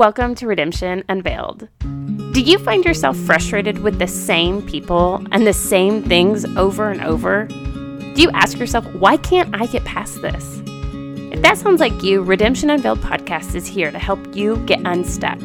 Welcome 0.00 0.34
to 0.36 0.46
Redemption 0.46 1.04
Unveiled. 1.10 1.68
Do 2.32 2.40
you 2.40 2.58
find 2.58 2.86
yourself 2.86 3.18
frustrated 3.18 3.80
with 3.80 3.98
the 3.98 4.06
same 4.06 4.66
people 4.66 5.22
and 5.30 5.46
the 5.46 5.52
same 5.52 6.02
things 6.02 6.46
over 6.56 6.90
and 6.90 7.02
over? 7.02 7.44
Do 7.44 8.22
you 8.22 8.30
ask 8.30 8.58
yourself, 8.58 8.86
why 8.94 9.18
can't 9.18 9.54
I 9.54 9.66
get 9.66 9.84
past 9.84 10.22
this? 10.22 10.62
If 10.64 11.42
that 11.42 11.58
sounds 11.58 11.80
like 11.80 12.02
you, 12.02 12.22
Redemption 12.22 12.70
Unveiled 12.70 13.00
podcast 13.00 13.54
is 13.54 13.66
here 13.66 13.90
to 13.90 13.98
help 13.98 14.34
you 14.34 14.56
get 14.64 14.80
unstuck. 14.86 15.38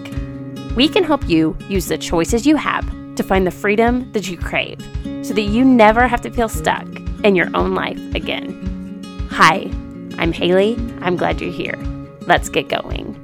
We 0.73 0.87
can 0.87 1.03
help 1.03 1.27
you 1.27 1.57
use 1.67 1.89
the 1.89 1.97
choices 1.97 2.47
you 2.47 2.55
have 2.55 2.85
to 3.17 3.23
find 3.23 3.45
the 3.45 3.51
freedom 3.51 4.09
that 4.13 4.29
you 4.29 4.37
crave 4.37 4.79
so 5.21 5.33
that 5.33 5.41
you 5.41 5.65
never 5.65 6.07
have 6.07 6.21
to 6.21 6.31
feel 6.31 6.47
stuck 6.47 6.87
in 7.25 7.35
your 7.35 7.49
own 7.53 7.75
life 7.75 7.99
again. 8.15 9.27
Hi, 9.31 9.69
I'm 10.17 10.31
Haley. 10.31 10.77
I'm 11.01 11.17
glad 11.17 11.41
you're 11.41 11.51
here. 11.51 11.75
Let's 12.21 12.47
get 12.47 12.69
going. 12.69 13.14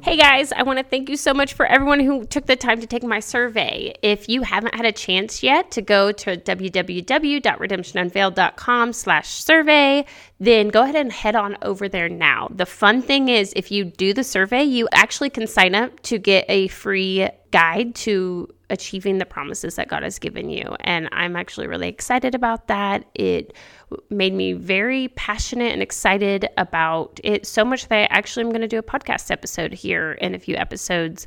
Hey 0.00 0.16
guys, 0.16 0.52
I 0.52 0.62
want 0.62 0.78
to 0.78 0.84
thank 0.84 1.08
you 1.08 1.16
so 1.16 1.34
much 1.34 1.54
for 1.54 1.66
everyone 1.66 1.98
who 1.98 2.24
took 2.24 2.46
the 2.46 2.54
time 2.54 2.80
to 2.80 2.86
take 2.86 3.02
my 3.02 3.18
survey. 3.18 3.96
If 4.00 4.28
you 4.28 4.42
haven't 4.42 4.76
had 4.76 4.86
a 4.86 4.92
chance 4.92 5.42
yet 5.42 5.72
to 5.72 5.82
go 5.82 6.12
to 6.12 6.36
www.redemptionunveiled.com 6.36 8.92
slash 8.92 9.28
survey, 9.28 10.06
then 10.40 10.68
go 10.68 10.82
ahead 10.82 10.94
and 10.94 11.12
head 11.12 11.34
on 11.34 11.56
over 11.62 11.88
there 11.88 12.08
now. 12.08 12.48
The 12.50 12.66
fun 12.66 13.02
thing 13.02 13.28
is 13.28 13.52
if 13.56 13.70
you 13.72 13.84
do 13.84 14.14
the 14.14 14.22
survey, 14.22 14.62
you 14.62 14.88
actually 14.92 15.30
can 15.30 15.46
sign 15.46 15.74
up 15.74 16.00
to 16.02 16.18
get 16.18 16.44
a 16.48 16.68
free 16.68 17.28
guide 17.50 17.94
to 17.96 18.48
achieving 18.70 19.18
the 19.18 19.24
promises 19.26 19.76
that 19.76 19.88
God 19.88 20.02
has 20.02 20.18
given 20.18 20.50
you. 20.50 20.76
And 20.80 21.08
I'm 21.12 21.34
actually 21.36 21.66
really 21.66 21.88
excited 21.88 22.34
about 22.34 22.68
that. 22.68 23.04
It 23.14 23.54
made 24.10 24.34
me 24.34 24.52
very 24.52 25.08
passionate 25.08 25.72
and 25.72 25.82
excited 25.82 26.48
about 26.56 27.18
it 27.24 27.46
so 27.46 27.64
much 27.64 27.88
that 27.88 27.96
I 27.96 28.04
actually 28.16 28.44
am 28.44 28.50
going 28.50 28.60
to 28.60 28.68
do 28.68 28.78
a 28.78 28.82
podcast 28.82 29.30
episode 29.30 29.72
here 29.72 30.12
in 30.12 30.34
a 30.34 30.38
few 30.38 30.54
episodes 30.56 31.26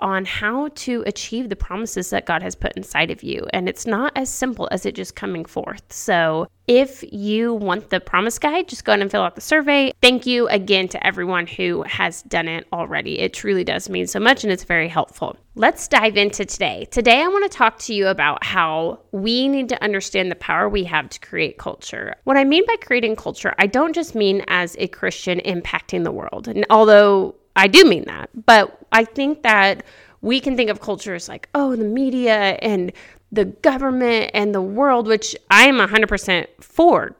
on 0.00 0.24
how 0.24 0.68
to 0.68 1.02
achieve 1.06 1.48
the 1.48 1.56
promises 1.56 2.10
that 2.10 2.26
God 2.26 2.42
has 2.42 2.54
put 2.54 2.72
inside 2.76 3.10
of 3.10 3.22
you. 3.22 3.46
And 3.52 3.68
it's 3.68 3.86
not 3.86 4.12
as 4.16 4.28
simple 4.28 4.68
as 4.70 4.86
it 4.86 4.94
just 4.94 5.16
coming 5.16 5.44
forth. 5.44 5.82
So, 5.92 6.48
if 6.66 7.02
you 7.12 7.54
want 7.54 7.90
the 7.90 7.98
promise 7.98 8.38
guide, 8.38 8.68
just 8.68 8.84
go 8.84 8.92
ahead 8.92 9.00
and 9.00 9.10
fill 9.10 9.22
out 9.22 9.34
the 9.34 9.40
survey. 9.40 9.92
Thank 10.00 10.24
you 10.24 10.46
again 10.48 10.86
to 10.88 11.04
everyone 11.04 11.48
who 11.48 11.82
has 11.82 12.22
done 12.22 12.46
it 12.46 12.64
already. 12.72 13.18
It 13.18 13.32
truly 13.32 13.64
does 13.64 13.88
mean 13.88 14.06
so 14.06 14.20
much 14.20 14.44
and 14.44 14.52
it's 14.52 14.62
very 14.62 14.86
helpful. 14.86 15.36
Let's 15.56 15.88
dive 15.88 16.16
into 16.16 16.44
today. 16.44 16.86
Today, 16.92 17.22
I 17.22 17.26
want 17.26 17.50
to 17.50 17.58
talk 17.58 17.80
to 17.80 17.94
you 17.94 18.06
about 18.06 18.44
how 18.44 19.00
we 19.10 19.48
need 19.48 19.68
to 19.70 19.82
understand 19.82 20.30
the 20.30 20.36
power 20.36 20.68
we 20.68 20.84
have 20.84 21.08
to 21.08 21.18
create 21.18 21.58
culture. 21.58 22.14
What 22.22 22.36
I 22.36 22.44
mean 22.44 22.64
by 22.66 22.76
creating 22.76 23.16
culture, 23.16 23.52
I 23.58 23.66
don't 23.66 23.92
just 23.92 24.14
mean 24.14 24.44
as 24.46 24.76
a 24.78 24.86
Christian 24.86 25.40
impacting 25.40 26.04
the 26.04 26.12
world. 26.12 26.46
And 26.46 26.64
although 26.70 27.34
I 27.56 27.66
do 27.66 27.84
mean 27.84 28.04
that. 28.06 28.30
But 28.46 28.79
I 28.92 29.04
think 29.04 29.42
that 29.42 29.84
we 30.20 30.40
can 30.40 30.56
think 30.56 30.70
of 30.70 30.80
culture 30.80 31.14
as 31.14 31.28
like, 31.28 31.48
oh, 31.54 31.76
the 31.76 31.84
media 31.84 32.58
and 32.60 32.92
the 33.32 33.46
government 33.46 34.30
and 34.34 34.54
the 34.54 34.62
world, 34.62 35.06
which 35.06 35.36
I 35.50 35.66
am 35.66 35.78
100% 35.78 36.46
for 36.60 37.16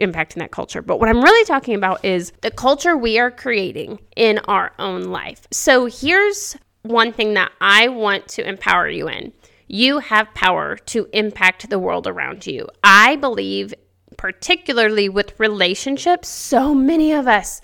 impacting 0.00 0.36
that 0.36 0.50
culture. 0.50 0.82
But 0.82 1.00
what 1.00 1.08
I'm 1.08 1.22
really 1.22 1.44
talking 1.46 1.74
about 1.74 2.04
is 2.04 2.32
the 2.42 2.50
culture 2.50 2.96
we 2.96 3.18
are 3.18 3.30
creating 3.30 4.00
in 4.16 4.38
our 4.40 4.72
own 4.78 5.04
life. 5.04 5.46
So 5.50 5.86
here's 5.86 6.56
one 6.82 7.12
thing 7.12 7.34
that 7.34 7.52
I 7.60 7.88
want 7.88 8.28
to 8.28 8.46
empower 8.46 8.88
you 8.88 9.08
in. 9.08 9.32
You 9.66 10.00
have 10.00 10.32
power 10.34 10.76
to 10.76 11.08
impact 11.12 11.70
the 11.70 11.78
world 11.78 12.06
around 12.06 12.46
you. 12.46 12.68
I 12.82 13.16
believe, 13.16 13.72
particularly 14.18 15.08
with 15.08 15.38
relationships, 15.40 16.28
so 16.28 16.74
many 16.74 17.12
of 17.12 17.26
us 17.26 17.60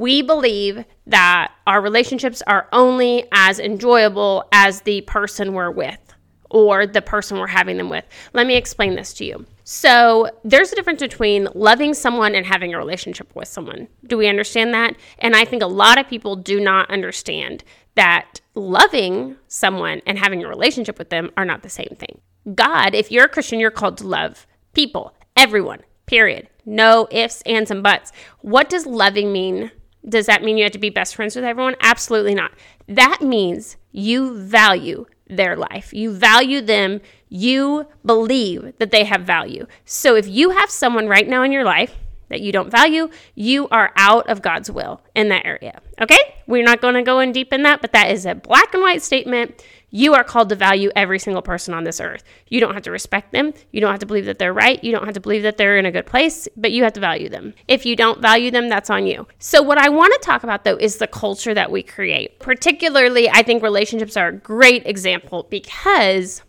we 0.00 0.22
believe 0.22 0.82
that 1.06 1.52
our 1.66 1.82
relationships 1.82 2.42
are 2.46 2.66
only 2.72 3.26
as 3.32 3.60
enjoyable 3.60 4.48
as 4.50 4.80
the 4.80 5.02
person 5.02 5.52
we're 5.52 5.70
with 5.70 5.98
or 6.48 6.86
the 6.86 7.02
person 7.02 7.38
we're 7.38 7.46
having 7.46 7.76
them 7.76 7.90
with. 7.90 8.06
Let 8.32 8.46
me 8.46 8.56
explain 8.56 8.94
this 8.94 9.12
to 9.14 9.26
you. 9.26 9.44
So, 9.62 10.30
there's 10.42 10.72
a 10.72 10.74
difference 10.74 11.02
between 11.02 11.48
loving 11.54 11.92
someone 11.92 12.34
and 12.34 12.46
having 12.46 12.72
a 12.72 12.78
relationship 12.78 13.36
with 13.36 13.46
someone. 13.46 13.88
Do 14.06 14.16
we 14.16 14.26
understand 14.26 14.72
that? 14.72 14.96
And 15.18 15.36
I 15.36 15.44
think 15.44 15.62
a 15.62 15.66
lot 15.66 15.98
of 15.98 16.08
people 16.08 16.34
do 16.34 16.58
not 16.60 16.90
understand 16.90 17.62
that 17.94 18.40
loving 18.54 19.36
someone 19.48 20.00
and 20.06 20.18
having 20.18 20.42
a 20.42 20.48
relationship 20.48 20.98
with 20.98 21.10
them 21.10 21.30
are 21.36 21.44
not 21.44 21.62
the 21.62 21.68
same 21.68 21.94
thing. 21.98 22.22
God, 22.54 22.94
if 22.94 23.12
you're 23.12 23.26
a 23.26 23.28
Christian, 23.28 23.60
you're 23.60 23.70
called 23.70 23.98
to 23.98 24.06
love 24.06 24.46
people, 24.72 25.14
everyone, 25.36 25.80
period. 26.06 26.48
No 26.64 27.06
ifs, 27.10 27.42
ands, 27.42 27.70
and 27.70 27.82
buts. 27.82 28.12
What 28.40 28.70
does 28.70 28.86
loving 28.86 29.30
mean 29.30 29.70
does 30.08 30.26
that 30.26 30.42
mean 30.42 30.56
you 30.56 30.64
have 30.64 30.72
to 30.72 30.78
be 30.78 30.90
best 30.90 31.14
friends 31.14 31.36
with 31.36 31.44
everyone? 31.44 31.76
Absolutely 31.80 32.34
not. 32.34 32.52
That 32.88 33.20
means 33.20 33.76
you 33.92 34.38
value 34.38 35.06
their 35.28 35.56
life. 35.56 35.92
You 35.92 36.12
value 36.12 36.60
them. 36.60 37.00
You 37.28 37.86
believe 38.04 38.72
that 38.78 38.90
they 38.90 39.04
have 39.04 39.22
value. 39.22 39.66
So 39.84 40.16
if 40.16 40.26
you 40.26 40.50
have 40.50 40.70
someone 40.70 41.06
right 41.06 41.28
now 41.28 41.42
in 41.42 41.52
your 41.52 41.64
life 41.64 41.96
that 42.30 42.40
you 42.40 42.52
don't 42.52 42.70
value, 42.70 43.10
you 43.34 43.68
are 43.68 43.92
out 43.96 44.28
of 44.28 44.40
God's 44.40 44.70
will 44.70 45.02
in 45.14 45.28
that 45.28 45.44
area. 45.44 45.80
Okay? 46.00 46.18
We're 46.46 46.64
not 46.64 46.80
going 46.80 46.94
to 46.94 47.02
go 47.02 47.20
in 47.20 47.32
deep 47.32 47.52
in 47.52 47.62
that, 47.62 47.82
but 47.82 47.92
that 47.92 48.10
is 48.10 48.24
a 48.24 48.34
black 48.34 48.72
and 48.72 48.82
white 48.82 49.02
statement. 49.02 49.62
You 49.90 50.14
are 50.14 50.24
called 50.24 50.48
to 50.50 50.54
value 50.54 50.90
every 50.94 51.18
single 51.18 51.42
person 51.42 51.74
on 51.74 51.84
this 51.84 52.00
earth. 52.00 52.22
You 52.48 52.60
don't 52.60 52.74
have 52.74 52.84
to 52.84 52.90
respect 52.92 53.32
them. 53.32 53.52
You 53.72 53.80
don't 53.80 53.90
have 53.90 54.00
to 54.00 54.06
believe 54.06 54.26
that 54.26 54.38
they're 54.38 54.52
right. 54.52 54.82
You 54.82 54.92
don't 54.92 55.04
have 55.04 55.14
to 55.14 55.20
believe 55.20 55.42
that 55.42 55.56
they're 55.56 55.78
in 55.78 55.86
a 55.86 55.90
good 55.90 56.06
place, 56.06 56.48
but 56.56 56.70
you 56.70 56.84
have 56.84 56.92
to 56.94 57.00
value 57.00 57.28
them. 57.28 57.54
If 57.66 57.84
you 57.84 57.96
don't 57.96 58.22
value 58.22 58.50
them, 58.52 58.68
that's 58.68 58.88
on 58.88 59.06
you. 59.06 59.26
So, 59.40 59.62
what 59.62 59.78
I 59.78 59.88
want 59.88 60.12
to 60.12 60.26
talk 60.26 60.44
about 60.44 60.64
though 60.64 60.76
is 60.76 60.96
the 60.96 61.08
culture 61.08 61.54
that 61.54 61.72
we 61.72 61.82
create. 61.82 62.38
Particularly, 62.38 63.28
I 63.28 63.42
think 63.42 63.62
relationships 63.62 64.16
are 64.16 64.28
a 64.28 64.32
great 64.32 64.86
example 64.86 65.46
because 65.50 66.42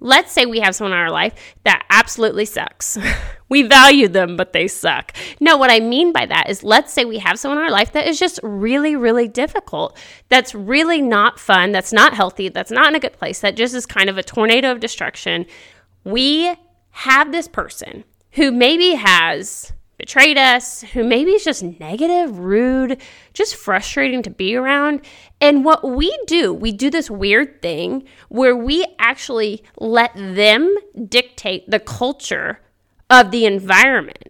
Let's 0.00 0.32
say 0.32 0.44
we 0.44 0.60
have 0.60 0.74
someone 0.74 0.92
in 0.92 0.98
our 0.98 1.10
life 1.10 1.34
that 1.64 1.86
absolutely 1.88 2.44
sucks. 2.44 2.98
we 3.48 3.62
value 3.62 4.08
them, 4.08 4.36
but 4.36 4.52
they 4.52 4.68
suck. 4.68 5.12
No, 5.40 5.56
what 5.56 5.70
I 5.70 5.80
mean 5.80 6.12
by 6.12 6.26
that 6.26 6.50
is 6.50 6.62
let's 6.62 6.92
say 6.92 7.04
we 7.04 7.18
have 7.18 7.38
someone 7.38 7.58
in 7.58 7.64
our 7.64 7.70
life 7.70 7.92
that 7.92 8.06
is 8.06 8.18
just 8.18 8.38
really, 8.42 8.94
really 8.94 9.26
difficult. 9.28 9.96
That's 10.28 10.54
really 10.54 11.00
not 11.00 11.40
fun. 11.40 11.72
That's 11.72 11.92
not 11.92 12.14
healthy. 12.14 12.48
That's 12.48 12.70
not 12.70 12.88
in 12.88 12.94
a 12.94 13.00
good 13.00 13.14
place. 13.14 13.40
That 13.40 13.56
just 13.56 13.74
is 13.74 13.86
kind 13.86 14.10
of 14.10 14.18
a 14.18 14.22
tornado 14.22 14.70
of 14.70 14.80
destruction. 14.80 15.46
We 16.04 16.54
have 16.90 17.32
this 17.32 17.48
person 17.48 18.04
who 18.32 18.52
maybe 18.52 18.94
has 18.94 19.72
betrayed 19.98 20.36
us, 20.36 20.82
who 20.82 21.04
maybe 21.04 21.32
is 21.32 21.44
just 21.44 21.62
negative, 21.62 22.38
rude, 22.38 23.00
just 23.32 23.56
frustrating 23.56 24.22
to 24.22 24.30
be 24.30 24.54
around. 24.54 25.00
And 25.40 25.64
what 25.64 25.84
we 25.84 26.16
do, 26.26 26.52
we 26.52 26.72
do 26.72 26.90
this 26.90 27.10
weird 27.10 27.62
thing 27.62 28.04
where 28.28 28.56
we 28.56 28.86
actually 28.98 29.62
let 29.78 30.12
them 30.14 30.76
dictate 31.08 31.70
the 31.70 31.80
culture 31.80 32.60
of 33.08 33.30
the 33.30 33.46
environment. 33.46 34.28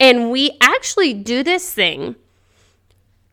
And 0.00 0.30
we 0.30 0.56
actually 0.60 1.14
do 1.14 1.42
this 1.42 1.72
thing 1.72 2.16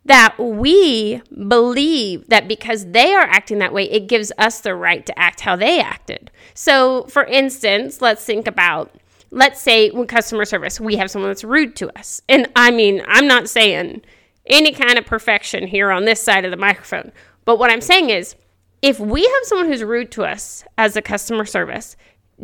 that 0.06 0.36
we 0.40 1.22
believe 1.48 2.28
that 2.28 2.48
because 2.48 2.92
they 2.92 3.14
are 3.14 3.22
acting 3.22 3.60
that 3.60 3.74
way, 3.74 3.84
it 3.84 4.08
gives 4.08 4.32
us 4.38 4.62
the 4.62 4.76
right 4.76 5.06
to 5.06 5.18
act 5.18 5.42
how 5.42 5.56
they 5.56 5.80
acted. 5.80 6.32
So, 6.54 7.04
for 7.04 7.24
instance, 7.26 8.02
let's 8.02 8.24
think 8.26 8.48
about 8.48 8.96
let's 9.32 9.62
say 9.62 9.90
with 9.90 10.10
customer 10.10 10.46
service, 10.46 10.80
we 10.80 10.98
have 10.98 11.10
someone 11.10 11.30
that's 11.30 11.44
rude 11.44 11.76
to 11.78 11.98
us. 11.98 12.22
And 12.30 12.48
I 12.56 12.70
mean, 12.70 13.02
I'm 13.08 13.28
not 13.28 13.50
saying 13.50 14.02
any 14.46 14.72
kind 14.74 15.00
of 15.00 15.06
perfection 15.06 15.68
here 15.68 15.92
on 15.92 16.06
this 16.06 16.22
side 16.22 16.46
of 16.46 16.52
the 16.52 16.58
microphone. 16.58 17.12
But 17.46 17.58
what 17.58 17.72
I'm 17.72 17.82
saying 17.82 18.10
is, 18.10 18.36
if 18.82 19.00
we 19.00 19.24
have 19.24 19.44
someone 19.44 19.68
who's 19.68 19.84
rude 19.84 20.12
to 20.12 20.24
us 20.24 20.64
as 20.78 20.96
a 20.96 21.02
customer 21.02 21.46
service, 21.46 21.96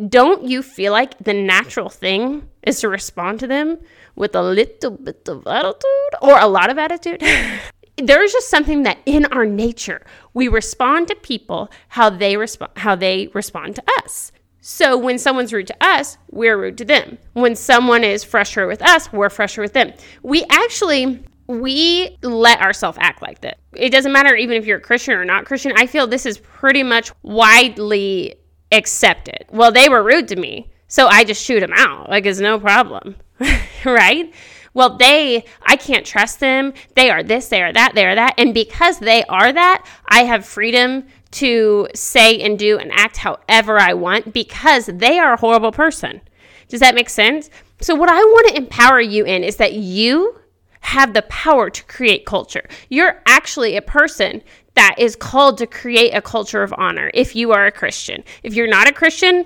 don't 0.08 0.44
you 0.44 0.62
feel 0.62 0.92
like 0.92 1.18
the 1.18 1.34
natural 1.34 1.88
thing 1.88 2.48
is 2.62 2.80
to 2.80 2.88
respond 2.88 3.40
to 3.40 3.46
them 3.46 3.78
with 4.14 4.34
a 4.34 4.42
little 4.42 4.92
bit 4.92 5.28
of 5.28 5.46
attitude 5.46 6.14
or 6.22 6.38
a 6.38 6.46
lot 6.46 6.70
of 6.70 6.78
attitude? 6.78 7.22
There's 7.96 8.32
just 8.32 8.48
something 8.48 8.84
that 8.84 8.98
in 9.06 9.24
our 9.26 9.44
nature 9.44 10.06
we 10.32 10.46
respond 10.46 11.08
to 11.08 11.16
people 11.16 11.68
how 11.88 12.10
they 12.10 12.36
respond 12.36 12.70
how 12.76 12.94
they 12.94 13.28
respond 13.34 13.74
to 13.74 13.82
us. 13.98 14.30
So 14.60 14.98
when 14.98 15.18
someone's 15.18 15.52
rude 15.52 15.68
to 15.68 15.76
us, 15.80 16.18
we're 16.30 16.56
rude 16.56 16.78
to 16.78 16.84
them. 16.84 17.18
When 17.32 17.54
someone 17.54 18.04
is 18.04 18.24
frustrated 18.24 18.68
with 18.68 18.82
us, 18.82 19.12
we're 19.12 19.30
frustrated 19.30 19.66
with 19.66 19.72
them. 19.74 19.92
We 20.22 20.44
actually 20.50 21.24
we 21.48 22.18
let 22.22 22.60
ourselves 22.60 22.98
act 23.00 23.22
like 23.22 23.40
that. 23.40 23.58
It 23.72 23.90
doesn't 23.90 24.12
matter 24.12 24.36
even 24.36 24.56
if 24.56 24.66
you're 24.66 24.78
a 24.78 24.82
Christian 24.82 25.14
or 25.14 25.24
not 25.24 25.46
Christian. 25.46 25.72
I 25.76 25.86
feel 25.86 26.06
this 26.06 26.26
is 26.26 26.38
pretty 26.38 26.82
much 26.82 27.10
widely 27.22 28.36
accepted. 28.70 29.46
Well, 29.50 29.72
they 29.72 29.88
were 29.88 30.02
rude 30.02 30.28
to 30.28 30.36
me, 30.36 30.70
so 30.88 31.06
I 31.06 31.24
just 31.24 31.42
shoot 31.42 31.60
them 31.60 31.72
out. 31.74 32.10
Like 32.10 32.26
it's 32.26 32.40
no 32.40 32.60
problem. 32.60 33.16
right? 33.84 34.32
Well, 34.74 34.96
they, 34.96 35.44
I 35.62 35.76
can't 35.76 36.04
trust 36.04 36.40
them. 36.40 36.74
They 36.94 37.10
are 37.10 37.22
this, 37.22 37.48
they 37.48 37.62
are 37.62 37.72
that, 37.72 37.94
they 37.94 38.04
are 38.04 38.14
that. 38.14 38.34
And 38.38 38.52
because 38.52 38.98
they 38.98 39.24
are 39.24 39.52
that, 39.52 39.86
I 40.06 40.24
have 40.24 40.44
freedom 40.44 41.06
to 41.30 41.88
say 41.94 42.40
and 42.40 42.58
do 42.58 42.78
and 42.78 42.90
act 42.92 43.18
however 43.18 43.78
I 43.78 43.94
want 43.94 44.32
because 44.32 44.86
they 44.86 45.18
are 45.18 45.34
a 45.34 45.40
horrible 45.40 45.72
person. 45.72 46.20
Does 46.68 46.80
that 46.80 46.94
make 46.94 47.10
sense? 47.10 47.50
So, 47.80 47.94
what 47.94 48.08
I 48.08 48.18
want 48.18 48.48
to 48.48 48.56
empower 48.56 49.00
you 49.00 49.24
in 49.24 49.44
is 49.44 49.56
that 49.56 49.74
you 49.74 50.38
have 50.80 51.12
the 51.14 51.22
power 51.22 51.70
to 51.70 51.84
create 51.84 52.26
culture. 52.26 52.66
You're 52.88 53.22
actually 53.26 53.76
a 53.76 53.82
person 53.82 54.42
that 54.74 54.94
is 54.98 55.16
called 55.16 55.58
to 55.58 55.66
create 55.66 56.12
a 56.12 56.22
culture 56.22 56.62
of 56.62 56.72
honor 56.76 57.10
if 57.14 57.34
you 57.34 57.52
are 57.52 57.66
a 57.66 57.72
Christian. 57.72 58.22
If 58.42 58.54
you're 58.54 58.68
not 58.68 58.88
a 58.88 58.92
Christian, 58.92 59.44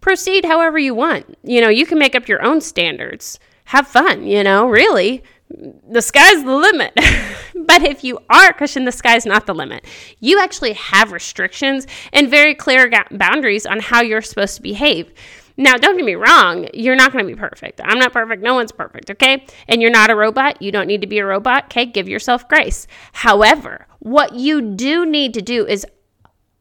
proceed 0.00 0.44
however 0.44 0.78
you 0.78 0.94
want. 0.94 1.36
You 1.42 1.60
know, 1.60 1.68
you 1.68 1.86
can 1.86 1.98
make 1.98 2.14
up 2.14 2.28
your 2.28 2.42
own 2.44 2.60
standards. 2.60 3.38
Have 3.64 3.86
fun, 3.86 4.26
you 4.26 4.42
know, 4.42 4.66
really. 4.66 5.22
The 5.50 6.02
sky's 6.02 6.44
the 6.44 6.54
limit. 6.54 6.92
but 7.68 7.84
if 7.84 8.02
you 8.02 8.18
are 8.30 8.48
a 8.48 8.54
Christian, 8.54 8.86
the 8.86 8.92
sky's 8.92 9.26
not 9.26 9.44
the 9.46 9.54
limit. 9.54 9.84
You 10.20 10.40
actually 10.40 10.72
have 10.72 11.12
restrictions 11.12 11.86
and 12.14 12.30
very 12.30 12.54
clear 12.54 12.90
boundaries 13.10 13.66
on 13.66 13.78
how 13.78 14.00
you're 14.00 14.22
supposed 14.22 14.56
to 14.56 14.62
behave. 14.62 15.12
Now, 15.58 15.74
don't 15.74 15.96
get 15.96 16.06
me 16.06 16.14
wrong, 16.14 16.66
you're 16.72 16.96
not 16.96 17.12
going 17.12 17.26
to 17.26 17.30
be 17.30 17.38
perfect. 17.38 17.80
I'm 17.84 17.98
not 17.98 18.14
perfect. 18.14 18.42
No 18.42 18.54
one's 18.54 18.72
perfect, 18.72 19.10
okay? 19.10 19.44
And 19.68 19.82
you're 19.82 19.90
not 19.90 20.08
a 20.08 20.16
robot. 20.16 20.62
You 20.62 20.72
don't 20.72 20.86
need 20.86 21.02
to 21.02 21.06
be 21.06 21.18
a 21.18 21.26
robot, 21.26 21.64
okay? 21.64 21.84
Give 21.84 22.08
yourself 22.08 22.48
grace. 22.48 22.86
However, 23.12 23.86
what 23.98 24.34
you 24.34 24.62
do 24.62 25.04
need 25.04 25.34
to 25.34 25.42
do 25.42 25.66
is 25.66 25.84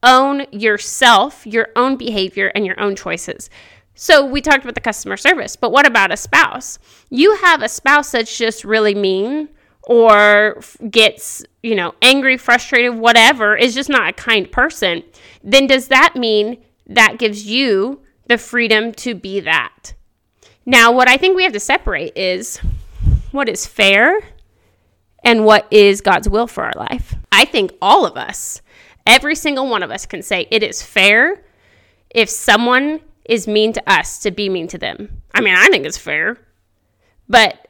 own 0.04 0.46
yourself, 0.52 1.48
your 1.48 1.70
own 1.78 1.96
behavior, 1.96 2.52
and 2.54 2.66
your 2.66 2.80
own 2.80 2.98
choices. 2.98 3.50
So 3.96 4.26
we 4.26 4.42
talked 4.42 4.64
about 4.64 4.76
the 4.76 4.82
customer 4.82 5.16
service, 5.16 5.56
but 5.56 5.72
what 5.72 5.88
about 5.88 6.12
a 6.12 6.18
spouse? 6.18 6.80
You 7.10 7.38
have 7.38 7.62
a 7.62 7.70
spouse 7.70 8.12
that's 8.12 8.38
just 8.38 8.66
really 8.66 8.94
mean 8.94 9.50
or 9.88 10.60
gets, 10.92 11.46
you 11.64 11.74
know, 11.74 11.96
angry, 12.02 12.36
frustrated, 12.36 12.96
whatever, 12.96 13.56
is 13.56 13.74
just 13.74 13.90
not 13.90 14.10
a 14.10 14.14
kind 14.14 14.52
person. 14.52 15.02
Then 15.42 15.66
does 15.66 15.88
that 15.88 16.18
mean 16.18 16.58
that 16.88 17.18
gives 17.18 17.46
you 17.46 18.02
the 18.28 18.38
freedom 18.38 18.92
to 18.92 19.16
be 19.16 19.40
that. 19.40 19.94
Now, 20.66 20.92
what 20.92 21.08
I 21.08 21.16
think 21.16 21.38
we 21.38 21.44
have 21.44 21.54
to 21.54 21.60
separate 21.62 22.18
is 22.18 22.58
what 23.32 23.48
is 23.48 23.66
fair 23.66 24.20
and 25.24 25.46
what 25.46 25.66
is 25.72 26.02
God's 26.02 26.28
will 26.28 26.48
for 26.48 26.66
our 26.66 26.74
life. 26.76 27.16
I 27.32 27.46
think 27.46 27.72
all 27.82 28.06
of 28.06 28.18
us, 28.18 28.62
every 29.06 29.36
single 29.36 29.70
one 29.70 29.84
of 29.84 29.92
us, 29.92 30.06
can 30.06 30.22
say 30.22 30.48
it 30.52 30.64
is 30.64 30.82
fair 30.82 31.46
if 32.10 32.30
someone 32.30 33.00
is 33.24 33.48
mean 33.48 33.72
to 33.72 33.90
us 33.90 34.20
to 34.20 34.32
be 34.32 34.50
mean 34.50 34.68
to 34.68 34.78
them. 34.78 35.22
I 35.34 35.40
mean, 35.40 35.56
I 35.56 35.70
think 35.70 35.86
it's 35.86 35.98
fair. 35.98 36.38
But 37.30 37.67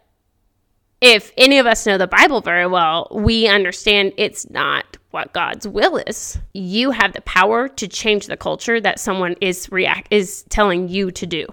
if 1.02 1.32
any 1.38 1.60
of 1.60 1.68
us 1.68 1.86
know 1.86 1.98
the 1.98 2.08
Bible 2.08 2.42
very 2.42 2.68
well, 2.68 3.08
we 3.12 3.48
understand 3.48 4.14
it's 4.18 4.50
not 4.50 4.98
what 5.12 5.34
God's 5.34 5.68
will 5.68 5.98
is. 5.98 6.40
You 6.54 6.92
have 6.92 7.14
the 7.14 7.22
power 7.22 7.68
to 7.70 7.88
change 7.88 8.28
the 8.28 8.38
culture 8.38 8.82
that 8.82 9.00
someone 9.00 9.36
is 9.42 9.72
react 9.72 10.08
is 10.12 10.44
telling 10.50 10.90
you 10.90 11.12
to 11.12 11.26
do. 11.26 11.46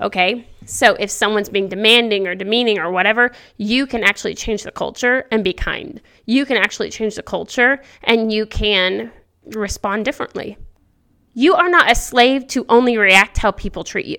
Okay? 0.00 0.46
So 0.64 0.94
if 0.94 1.10
someone's 1.10 1.48
being 1.48 1.68
demanding 1.68 2.26
or 2.26 2.34
demeaning 2.34 2.78
or 2.78 2.90
whatever, 2.90 3.32
you 3.56 3.86
can 3.86 4.04
actually 4.04 4.34
change 4.34 4.62
the 4.62 4.70
culture 4.70 5.26
and 5.30 5.44
be 5.44 5.52
kind. 5.52 6.00
You 6.26 6.46
can 6.46 6.56
actually 6.56 6.90
change 6.90 7.16
the 7.16 7.22
culture 7.22 7.82
and 8.04 8.32
you 8.32 8.46
can 8.46 9.10
respond 9.46 10.04
differently. 10.04 10.56
You 11.34 11.54
are 11.54 11.68
not 11.68 11.90
a 11.90 11.94
slave 11.94 12.46
to 12.48 12.64
only 12.68 12.96
react 12.96 13.38
how 13.38 13.50
people 13.50 13.84
treat 13.84 14.06
you. 14.06 14.18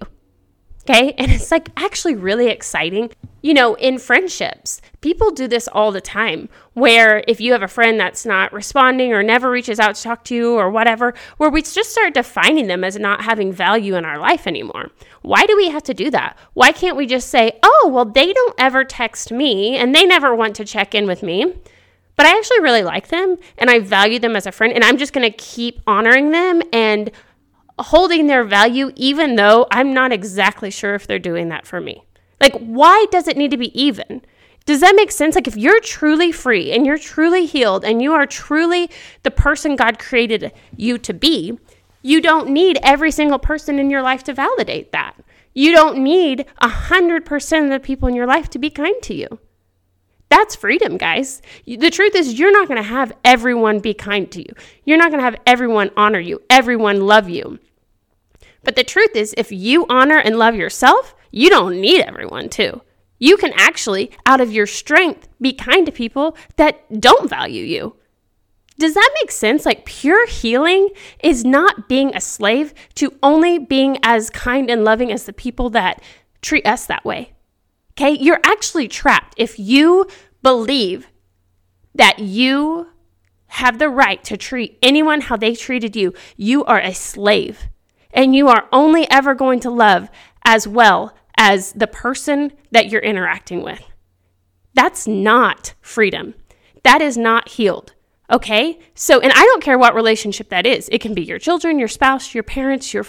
Okay. 0.89 1.13
And 1.19 1.31
it's 1.31 1.51
like 1.51 1.69
actually 1.77 2.15
really 2.15 2.47
exciting. 2.47 3.11
You 3.41 3.53
know, 3.53 3.75
in 3.75 3.99
friendships, 3.99 4.81
people 5.01 5.31
do 5.31 5.47
this 5.47 5.67
all 5.67 5.91
the 5.91 6.01
time 6.01 6.49
where 6.73 7.23
if 7.27 7.39
you 7.39 7.51
have 7.53 7.61
a 7.61 7.67
friend 7.67 7.99
that's 7.99 8.25
not 8.25 8.51
responding 8.51 9.13
or 9.13 9.21
never 9.21 9.49
reaches 9.49 9.79
out 9.79 9.95
to 9.95 10.03
talk 10.03 10.23
to 10.25 10.35
you 10.35 10.55
or 10.55 10.69
whatever, 10.69 11.13
where 11.37 11.49
we 11.49 11.61
just 11.61 11.91
start 11.91 12.13
defining 12.13 12.67
them 12.67 12.83
as 12.83 12.97
not 12.97 13.21
having 13.21 13.53
value 13.53 13.95
in 13.95 14.05
our 14.05 14.17
life 14.17 14.47
anymore. 14.47 14.89
Why 15.21 15.45
do 15.45 15.55
we 15.55 15.69
have 15.69 15.83
to 15.83 15.93
do 15.93 16.09
that? 16.11 16.37
Why 16.53 16.71
can't 16.71 16.97
we 16.97 17.05
just 17.05 17.29
say, 17.29 17.59
oh, 17.63 17.89
well, 17.93 18.05
they 18.05 18.33
don't 18.33 18.55
ever 18.57 18.83
text 18.83 19.31
me 19.31 19.77
and 19.77 19.93
they 19.93 20.05
never 20.05 20.35
want 20.35 20.55
to 20.57 20.65
check 20.65 20.95
in 20.95 21.05
with 21.07 21.23
me? 21.23 21.53
But 22.15 22.25
I 22.25 22.37
actually 22.37 22.59
really 22.59 22.83
like 22.83 23.07
them 23.07 23.37
and 23.57 23.69
I 23.69 23.79
value 23.79 24.19
them 24.19 24.35
as 24.35 24.45
a 24.45 24.51
friend 24.51 24.73
and 24.73 24.83
I'm 24.83 24.97
just 24.97 25.13
going 25.13 25.29
to 25.29 25.37
keep 25.37 25.79
honoring 25.87 26.31
them 26.31 26.61
and 26.73 27.11
holding 27.79 28.27
their 28.27 28.43
value, 28.43 28.91
even 28.95 29.35
though 29.35 29.67
I'm 29.71 29.93
not 29.93 30.11
exactly 30.11 30.71
sure 30.71 30.95
if 30.95 31.07
they're 31.07 31.19
doing 31.19 31.49
that 31.49 31.65
for 31.65 31.81
me. 31.81 32.03
Like, 32.39 32.53
why 32.59 33.05
does 33.11 33.27
it 33.27 33.37
need 33.37 33.51
to 33.51 33.57
be 33.57 33.77
even? 33.79 34.21
Does 34.65 34.81
that 34.81 34.95
make 34.95 35.11
sense? 35.11 35.35
Like, 35.35 35.47
if 35.47 35.57
you're 35.57 35.79
truly 35.79 36.31
free 36.31 36.71
and 36.71 36.85
you're 36.85 36.97
truly 36.97 37.45
healed 37.45 37.83
and 37.83 38.01
you 38.01 38.13
are 38.13 38.25
truly 38.25 38.89
the 39.23 39.31
person 39.31 39.75
God 39.75 39.99
created 39.99 40.51
you 40.75 40.97
to 40.99 41.13
be, 41.13 41.57
you 42.01 42.21
don't 42.21 42.49
need 42.49 42.79
every 42.83 43.11
single 43.11 43.39
person 43.39 43.79
in 43.79 43.89
your 43.89 44.01
life 44.01 44.23
to 44.25 44.33
validate 44.33 44.91
that. 44.91 45.15
You 45.53 45.71
don't 45.71 45.97
need 46.03 46.45
100% 46.61 47.63
of 47.63 47.69
the 47.69 47.79
people 47.79 48.07
in 48.07 48.15
your 48.15 48.27
life 48.27 48.49
to 48.51 48.59
be 48.59 48.69
kind 48.69 49.01
to 49.03 49.13
you. 49.13 49.39
That's 50.29 50.55
freedom, 50.55 50.97
guys. 50.97 51.41
The 51.65 51.89
truth 51.89 52.15
is, 52.15 52.37
you're 52.39 52.51
not 52.51 52.67
going 52.67 52.81
to 52.81 52.87
have 52.87 53.11
everyone 53.25 53.79
be 53.79 53.95
kind 53.95 54.31
to 54.31 54.39
you. 54.39 54.53
You're 54.85 54.99
not 54.99 55.09
going 55.09 55.19
to 55.19 55.25
have 55.25 55.41
everyone 55.47 55.89
honor 55.97 56.19
you, 56.19 56.41
everyone 56.49 57.01
love 57.01 57.27
you. 57.29 57.59
But 58.63 58.75
the 58.75 58.83
truth 58.83 59.15
is, 59.15 59.33
if 59.37 59.51
you 59.51 59.85
honor 59.89 60.17
and 60.17 60.37
love 60.37 60.55
yourself, 60.55 61.15
you 61.31 61.49
don't 61.49 61.79
need 61.79 62.01
everyone 62.01 62.49
to. 62.49 62.81
You 63.19 63.37
can 63.37 63.53
actually, 63.55 64.11
out 64.25 64.41
of 64.41 64.51
your 64.51 64.65
strength, 64.65 65.27
be 65.41 65.53
kind 65.53 65.85
to 65.85 65.91
people 65.91 66.37
that 66.55 67.01
don't 67.01 67.29
value 67.29 67.63
you. 67.63 67.95
Does 68.77 68.93
that 68.93 69.11
make 69.21 69.29
sense? 69.29 69.65
Like, 69.65 69.85
pure 69.85 70.25
healing 70.27 70.89
is 71.21 71.43
not 71.43 71.89
being 71.89 72.15
a 72.15 72.21
slave 72.21 72.73
to 72.95 73.13
only 73.21 73.59
being 73.59 73.97
as 74.03 74.29
kind 74.29 74.69
and 74.69 74.85
loving 74.85 75.11
as 75.11 75.25
the 75.25 75.33
people 75.33 75.69
that 75.71 76.01
treat 76.41 76.65
us 76.65 76.85
that 76.85 77.03
way. 77.03 77.33
Okay? 77.93 78.11
You're 78.11 78.39
actually 78.45 78.87
trapped 78.87 79.33
if 79.37 79.59
you 79.59 80.07
believe 80.41 81.07
that 81.93 82.19
you 82.19 82.87
have 83.47 83.79
the 83.79 83.89
right 83.89 84.23
to 84.23 84.37
treat 84.37 84.77
anyone 84.81 85.21
how 85.21 85.35
they 85.35 85.55
treated 85.55 85.95
you. 85.95 86.13
You 86.37 86.63
are 86.63 86.79
a 86.79 86.93
slave 86.93 87.67
and 88.11 88.35
you 88.35 88.47
are 88.47 88.67
only 88.71 89.09
ever 89.09 89.33
going 89.33 89.59
to 89.61 89.69
love 89.69 90.09
as 90.45 90.67
well 90.67 91.15
as 91.37 91.73
the 91.73 91.87
person 91.87 92.51
that 92.71 92.89
you're 92.89 93.01
interacting 93.01 93.63
with. 93.63 93.81
That's 94.73 95.07
not 95.07 95.73
freedom. 95.81 96.35
That 96.83 97.01
is 97.01 97.17
not 97.17 97.49
healed. 97.49 97.93
Okay? 98.31 98.79
So, 98.93 99.19
and 99.19 99.31
I 99.33 99.43
don't 99.43 99.63
care 99.63 99.77
what 99.77 99.95
relationship 99.95 100.49
that 100.49 100.65
is. 100.65 100.89
It 100.91 101.01
can 101.01 101.13
be 101.13 101.23
your 101.23 101.39
children, 101.39 101.79
your 101.79 101.87
spouse, 101.87 102.33
your 102.33 102.43
parents, 102.43 102.93
your 102.93 103.05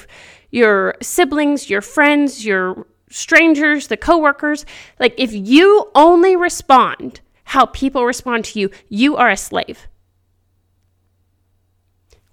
your 0.50 0.94
siblings, 1.00 1.70
your 1.70 1.80
friends, 1.80 2.44
your 2.44 2.86
strangers, 3.08 3.86
the 3.86 3.96
coworkers. 3.96 4.66
Like 4.98 5.14
if 5.16 5.32
you 5.32 5.90
only 5.94 6.36
respond 6.36 7.20
how 7.44 7.66
people 7.66 8.04
respond 8.04 8.44
to 8.46 8.60
you, 8.60 8.70
you 8.88 9.16
are 9.16 9.30
a 9.30 9.36
slave. 9.36 9.86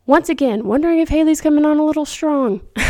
Once 0.07 0.29
again, 0.29 0.65
wondering 0.65 0.99
if 0.99 1.09
Haley's 1.09 1.41
coming 1.41 1.65
on 1.65 1.77
a 1.77 1.85
little 1.85 2.05
strong. 2.05 2.61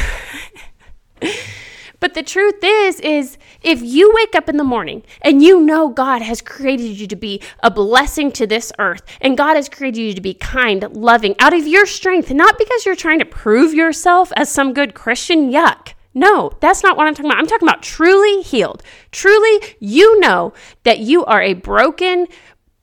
But 2.00 2.14
the 2.14 2.24
truth 2.24 2.60
is 2.64 3.00
is 3.00 3.38
if 3.62 3.82
you 3.82 4.12
wake 4.14 4.36
up 4.36 4.50
in 4.50 4.58
the 4.58 4.64
morning 4.64 5.04
and 5.22 5.42
you 5.42 5.60
know 5.60 5.90
God 5.90 6.22
has 6.22 6.42
created 6.42 7.00
you 7.00 7.08
to 7.08 7.16
be 7.16 7.42
a 7.64 7.72
blessing 7.72 8.32
to 8.34 8.46
this 8.46 8.72
earth 8.78 9.02
and 9.20 9.38
God 9.38 9.56
has 9.56 9.68
created 9.68 10.00
you 10.00 10.14
to 10.14 10.22
be 10.22 10.36
kind, 10.36 10.84
loving 10.96 11.36
out 11.40 11.54
of 11.54 11.66
your 11.66 11.86
strength, 11.86 12.32
not 12.32 12.58
because 12.58 12.86
you're 12.86 12.96
trying 12.96 13.20
to 13.20 13.26
prove 13.26 13.74
yourself 13.74 14.32
as 14.36 14.50
some 14.50 14.74
good 14.74 14.94
Christian, 14.94 15.52
yuck. 15.52 15.94
No, 16.14 16.52
that's 16.62 16.82
not 16.82 16.98
what 16.98 17.08
I'm 17.08 17.14
talking 17.14 17.30
about. 17.30 17.40
I'm 17.40 17.48
talking 17.48 17.68
about 17.68 17.84
truly 17.84 18.42
healed. 18.42 18.82
Truly, 19.12 19.76
you 19.80 20.20
know 20.20 20.54
that 20.84 21.00
you 21.00 21.24
are 21.26 21.42
a 21.42 21.54
broken, 21.54 22.28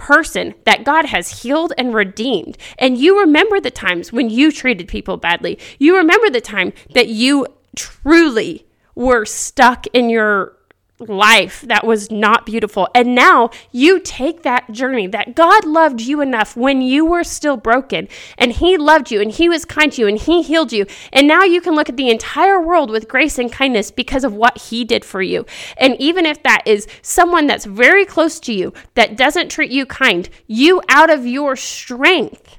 person 0.04 0.52
that 0.64 0.84
God 0.84 1.06
has 1.06 1.40
healed 1.40 1.72
and 1.78 1.94
redeemed. 1.94 2.58
And 2.78 2.98
you 2.98 3.20
remember 3.20 3.58
the 3.58 3.70
times 3.70 4.12
when 4.12 4.28
you 4.28 4.52
treated 4.52 4.86
people 4.86 5.16
badly. 5.16 5.58
You 5.78 5.96
remember 5.96 6.28
the 6.28 6.42
time 6.42 6.74
that 6.92 7.08
you 7.08 7.46
truly 7.74 8.66
were 8.94 9.24
stuck 9.24 9.86
in 9.94 10.10
your 10.10 10.53
life 10.98 11.62
that 11.62 11.84
was 11.84 12.10
not 12.10 12.46
beautiful. 12.46 12.88
And 12.94 13.14
now 13.14 13.50
you 13.72 13.98
take 14.00 14.42
that 14.42 14.70
journey 14.70 15.06
that 15.08 15.34
God 15.34 15.64
loved 15.64 16.00
you 16.00 16.20
enough 16.20 16.56
when 16.56 16.82
you 16.82 17.04
were 17.04 17.24
still 17.24 17.56
broken 17.56 18.08
and 18.38 18.52
He 18.52 18.76
loved 18.76 19.10
you 19.10 19.20
and 19.20 19.30
He 19.30 19.48
was 19.48 19.64
kind 19.64 19.92
to 19.92 20.02
you 20.02 20.08
and 20.08 20.18
He 20.18 20.42
healed 20.42 20.72
you. 20.72 20.86
And 21.12 21.26
now 21.26 21.42
you 21.42 21.60
can 21.60 21.74
look 21.74 21.88
at 21.88 21.96
the 21.96 22.10
entire 22.10 22.60
world 22.60 22.90
with 22.90 23.08
grace 23.08 23.38
and 23.38 23.50
kindness 23.50 23.90
because 23.90 24.24
of 24.24 24.34
what 24.34 24.58
He 24.58 24.84
did 24.84 25.04
for 25.04 25.20
you. 25.20 25.46
And 25.76 25.96
even 25.98 26.26
if 26.26 26.42
that 26.44 26.62
is 26.64 26.86
someone 27.02 27.46
that's 27.46 27.64
very 27.64 28.04
close 28.04 28.38
to 28.40 28.52
you 28.52 28.72
that 28.94 29.16
doesn't 29.16 29.50
treat 29.50 29.70
you 29.70 29.86
kind, 29.86 30.28
you 30.46 30.80
out 30.88 31.10
of 31.10 31.26
your 31.26 31.56
strength 31.56 32.58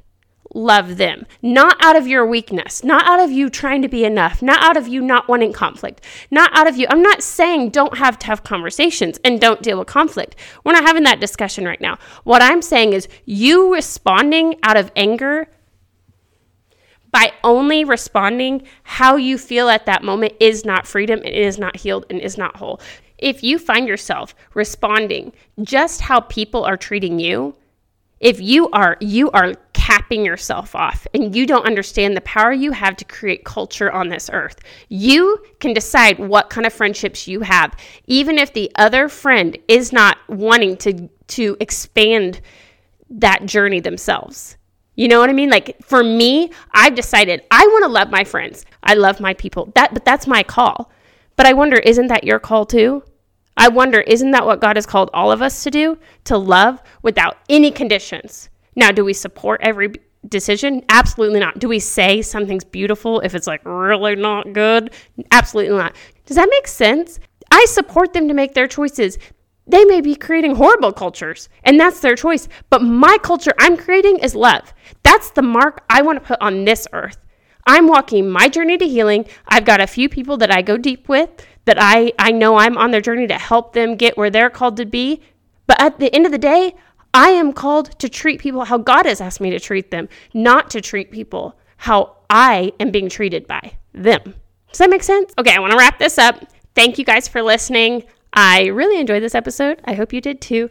love 0.55 0.97
them, 0.97 1.25
not 1.41 1.75
out 1.83 1.95
of 1.95 2.07
your 2.07 2.25
weakness, 2.25 2.83
not 2.83 3.05
out 3.05 3.19
of 3.19 3.29
you 3.29 3.49
trying 3.49 3.81
to 3.81 3.87
be 3.87 4.05
enough, 4.05 4.41
not 4.41 4.63
out 4.63 4.77
of 4.77 4.87
you 4.87 5.01
not 5.01 5.27
wanting 5.27 5.53
conflict, 5.53 6.01
not 6.31 6.49
out 6.55 6.67
of 6.67 6.77
you. 6.77 6.87
I'm 6.89 7.01
not 7.01 7.21
saying 7.21 7.69
don't 7.69 7.97
have 7.97 8.17
tough 8.17 8.41
conversations 8.43 9.19
and 9.23 9.39
don't 9.39 9.61
deal 9.61 9.77
with 9.77 9.87
conflict. 9.87 10.35
We're 10.63 10.71
not 10.71 10.85
having 10.85 11.03
that 11.03 11.19
discussion 11.19 11.65
right 11.65 11.81
now. 11.81 11.99
What 12.23 12.41
I'm 12.41 12.61
saying 12.61 12.93
is 12.93 13.07
you 13.25 13.73
responding 13.73 14.55
out 14.63 14.77
of 14.77 14.91
anger 14.95 15.47
by 17.11 17.31
only 17.43 17.83
responding 17.83 18.65
how 18.83 19.15
you 19.15 19.37
feel 19.37 19.69
at 19.69 19.85
that 19.85 20.03
moment 20.03 20.33
is 20.39 20.65
not 20.65 20.87
freedom, 20.87 21.19
and 21.19 21.27
it 21.27 21.35
is 21.35 21.57
not 21.57 21.77
healed, 21.77 22.05
and 22.09 22.19
is 22.19 22.37
not 22.37 22.57
whole. 22.57 22.79
if 23.17 23.43
you 23.43 23.57
find 23.57 23.87
yourself 23.87 24.35
responding 24.53 25.31
just 25.61 26.01
how 26.01 26.19
people 26.19 26.63
are 26.63 26.77
treating 26.77 27.19
you, 27.19 27.55
if 28.19 28.39
you 28.41 28.69
are 28.71 28.97
you 28.99 29.29
are 29.31 29.55
capping 29.85 30.25
yourself 30.25 30.73
off 30.73 31.05
and 31.13 31.35
you 31.35 31.45
don't 31.45 31.67
understand 31.67 32.17
the 32.17 32.21
power 32.21 32.51
you 32.51 32.71
have 32.71 32.95
to 32.95 33.05
create 33.05 33.45
culture 33.45 33.91
on 33.91 34.09
this 34.09 34.31
earth. 34.33 34.57
You 34.89 35.37
can 35.59 35.73
decide 35.73 36.17
what 36.17 36.49
kind 36.49 36.65
of 36.65 36.73
friendships 36.73 37.27
you 37.27 37.41
have 37.41 37.75
even 38.07 38.39
if 38.39 38.51
the 38.51 38.71
other 38.77 39.07
friend 39.07 39.55
is 39.67 39.93
not 39.93 40.17
wanting 40.27 40.75
to 40.77 41.07
to 41.27 41.55
expand 41.59 42.41
that 43.11 43.45
journey 43.45 43.79
themselves. 43.79 44.57
You 44.95 45.07
know 45.07 45.19
what 45.19 45.29
I 45.29 45.33
mean? 45.33 45.51
Like 45.51 45.77
for 45.83 46.03
me, 46.03 46.49
I've 46.71 46.95
decided 46.95 47.43
I 47.51 47.63
want 47.67 47.83
to 47.83 47.91
love 47.91 48.09
my 48.09 48.23
friends. 48.23 48.65
I 48.81 48.95
love 48.95 49.19
my 49.19 49.35
people. 49.35 49.71
That 49.75 49.93
but 49.93 50.03
that's 50.03 50.25
my 50.25 50.41
call. 50.41 50.91
But 51.35 51.45
I 51.45 51.53
wonder 51.53 51.77
isn't 51.77 52.07
that 52.07 52.23
your 52.23 52.39
call 52.39 52.65
too? 52.65 53.03
I 53.57 53.69
wonder, 53.69 54.01
isn't 54.01 54.31
that 54.31 54.45
what 54.45 54.59
God 54.59 54.75
has 54.75 54.85
called 54.85 55.09
all 55.13 55.31
of 55.31 55.41
us 55.41 55.63
to 55.63 55.71
do? 55.71 55.97
To 56.25 56.37
love 56.37 56.81
without 57.03 57.37
any 57.47 57.71
conditions. 57.71 58.49
Now, 58.75 58.91
do 58.91 59.05
we 59.05 59.13
support 59.13 59.61
every 59.63 59.93
decision? 60.27 60.83
Absolutely 60.89 61.39
not. 61.39 61.59
Do 61.59 61.67
we 61.67 61.79
say 61.79 62.21
something's 62.21 62.63
beautiful 62.63 63.19
if 63.21 63.35
it's 63.35 63.47
like 63.47 63.61
really 63.63 64.15
not 64.15 64.53
good? 64.53 64.93
Absolutely 65.31 65.77
not. 65.77 65.95
Does 66.25 66.37
that 66.37 66.49
make 66.49 66.67
sense? 66.67 67.19
I 67.51 67.65
support 67.69 68.13
them 68.13 68.27
to 68.27 68.33
make 68.33 68.53
their 68.53 68.67
choices. 68.67 69.17
They 69.67 69.85
may 69.85 70.01
be 70.01 70.15
creating 70.15 70.55
horrible 70.55 70.91
cultures, 70.91 71.49
and 71.63 71.79
that's 71.79 71.99
their 71.99 72.15
choice. 72.15 72.47
But 72.69 72.83
my 72.83 73.17
culture 73.23 73.53
I'm 73.59 73.77
creating 73.77 74.19
is 74.19 74.35
love. 74.35 74.73
That's 75.03 75.31
the 75.31 75.41
mark 75.41 75.83
I 75.89 76.01
want 76.01 76.19
to 76.19 76.27
put 76.27 76.41
on 76.41 76.65
this 76.65 76.87
earth. 76.93 77.17
I'm 77.67 77.87
walking 77.87 78.29
my 78.29 78.47
journey 78.47 78.77
to 78.77 78.87
healing. 78.87 79.25
I've 79.47 79.65
got 79.65 79.81
a 79.81 79.87
few 79.87 80.07
people 80.07 80.37
that 80.37 80.51
I 80.51 80.61
go 80.61 80.77
deep 80.77 81.09
with 81.09 81.29
that 81.65 81.77
I, 81.79 82.13
I 82.19 82.31
know 82.31 82.57
I'm 82.57 82.77
on 82.77 82.91
their 82.91 83.01
journey 83.01 83.25
to 83.25 83.39
help 83.39 83.73
them 83.73 83.95
get 83.95 84.17
where 84.17 84.29
they're 84.29 84.51
called 84.51 84.77
to 84.77 84.85
be. 84.85 85.21
But 85.65 85.81
at 85.81 85.97
the 85.97 86.13
end 86.13 86.27
of 86.27 86.31
the 86.31 86.37
day, 86.37 86.75
I 87.15 87.29
am 87.29 87.53
called 87.53 87.97
to 87.99 88.09
treat 88.09 88.41
people 88.41 88.65
how 88.65 88.77
God 88.77 89.05
has 89.05 89.21
asked 89.21 89.39
me 89.39 89.49
to 89.51 89.59
treat 89.59 89.89
them, 89.89 90.09
not 90.33 90.69
to 90.71 90.81
treat 90.81 91.11
people 91.11 91.57
how 91.77 92.17
I 92.29 92.73
am 92.81 92.91
being 92.91 93.07
treated 93.07 93.47
by 93.47 93.77
them. 93.93 94.35
Does 94.67 94.79
that 94.79 94.89
make 94.89 95.01
sense? 95.01 95.33
Okay, 95.37 95.55
I 95.55 95.59
want 95.59 95.71
to 95.71 95.77
wrap 95.77 95.97
this 95.97 96.17
up. 96.17 96.45
Thank 96.75 96.97
you 96.97 97.05
guys 97.05 97.29
for 97.29 97.41
listening. 97.41 98.03
I 98.33 98.65
really 98.65 98.99
enjoyed 98.99 99.23
this 99.23 99.33
episode. 99.33 99.79
I 99.85 99.93
hope 99.93 100.11
you 100.11 100.19
did 100.19 100.41
too. 100.41 100.69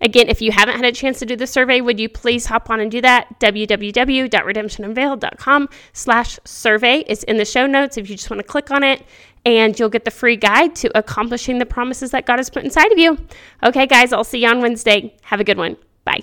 Again, 0.00 0.28
if 0.28 0.42
you 0.42 0.50
haven't 0.50 0.74
had 0.74 0.84
a 0.84 0.90
chance 0.90 1.20
to 1.20 1.26
do 1.26 1.36
the 1.36 1.46
survey, 1.46 1.80
would 1.80 2.00
you 2.00 2.08
please 2.08 2.46
hop 2.46 2.70
on 2.70 2.80
and 2.80 2.90
do 2.90 3.00
that? 3.02 3.38
www.redemptionunveiled.com 3.38 5.68
slash 5.92 6.40
survey 6.44 7.04
It's 7.06 7.22
in 7.22 7.36
the 7.36 7.44
show 7.44 7.68
notes 7.68 7.96
if 7.96 8.10
you 8.10 8.16
just 8.16 8.30
want 8.30 8.40
to 8.40 8.44
click 8.44 8.72
on 8.72 8.82
it 8.82 9.04
and 9.44 9.78
you'll 9.78 9.88
get 9.88 10.04
the 10.04 10.10
free 10.10 10.36
guide 10.36 10.74
to 10.76 10.98
accomplishing 10.98 11.58
the 11.58 11.66
promises 11.66 12.10
that 12.12 12.26
God 12.26 12.38
has 12.38 12.50
put 12.50 12.64
inside 12.64 12.92
of 12.92 12.98
you. 12.98 13.18
Okay, 13.62 13.86
guys, 13.86 14.12
I'll 14.12 14.24
see 14.24 14.42
you 14.42 14.48
on 14.48 14.60
Wednesday. 14.60 15.16
Have 15.22 15.40
a 15.40 15.44
good 15.44 15.58
one. 15.58 15.76
Bye. 16.04 16.22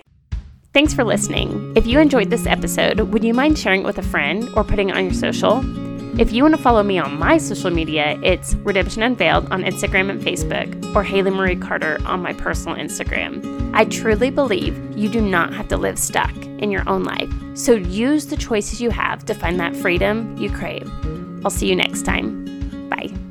Thanks 0.74 0.94
for 0.94 1.04
listening. 1.04 1.74
If 1.75 1.86
you 1.86 2.00
enjoyed 2.00 2.30
this 2.30 2.46
episode, 2.46 3.00
would 3.00 3.24
you 3.24 3.34
mind 3.34 3.60
sharing 3.60 3.82
it 3.82 3.86
with 3.86 3.98
a 3.98 4.04
friend 4.04 4.50
or 4.56 4.63
putting 4.63 4.90
it 4.90 4.96
on 4.96 5.06
your 5.06 5.13
social? 5.13 5.62
If 6.20 6.34
you 6.34 6.44
want 6.44 6.56
to 6.56 6.62
follow 6.62 6.84
me 6.84 7.00
on 7.00 7.18
my 7.18 7.38
social 7.38 7.72
media, 7.72 8.20
it's 8.22 8.54
Redemption 8.56 9.01
Unveiled 9.01 9.50
on 9.50 9.63
Instagram 9.63 10.10
and 10.10 10.22
Facebook, 10.22 10.94
or 10.94 11.04
Haley 11.04 11.32
Marie 11.32 11.56
Carter 11.56 12.00
on 12.06 12.22
my 12.22 12.34
personal 12.34 12.78
Instagram. 12.78 13.72
I 13.74 13.86
truly 13.86 14.30
believe 14.30 14.78
you 14.98 15.08
do 15.08 15.22
not 15.22 15.54
have 15.54 15.70
to 15.70 15.78
live 15.78 15.98
stuck 15.98 16.36
in 16.36 16.70
your 16.70 16.88
own 16.88 17.06
life, 17.06 17.32
so 17.54 17.74
use 17.74 18.25
the 18.25 18.36
choices 18.36 18.82
you 18.82 18.90
have 18.90 19.24
to 19.25 19.34
find 19.34 19.58
that 19.62 19.74
freedom 19.75 20.36
you 20.38 20.51
crave. 20.51 20.92
I'll 21.46 21.50
see 21.50 21.70
you 21.70 21.78
next 21.78 22.04
time. 22.04 22.61
Bye. 22.91 23.31